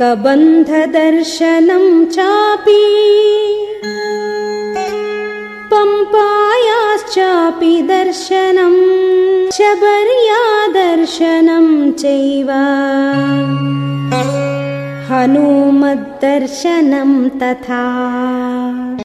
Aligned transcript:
कबन्धदर्शनं 0.00 2.06
चापि 2.06 2.84
पम्पायाश्चापि 5.70 7.82
दर्शनम् 7.82 9.50
शबर्यादर्शनं 9.50 11.92
चैव। 11.92 12.50
हनुमद्दर्शनं 15.12 17.28
तथा। 17.28 18.06